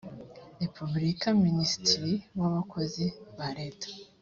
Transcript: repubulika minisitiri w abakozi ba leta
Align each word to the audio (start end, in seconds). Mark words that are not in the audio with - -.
repubulika 0.61 1.27
minisitiri 1.45 2.13
w 2.37 2.41
abakozi 2.47 3.05
ba 3.37 3.47
leta 3.57 3.87